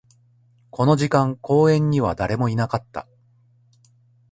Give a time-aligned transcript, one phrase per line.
[0.71, 3.07] この時間、公園には誰もいなかった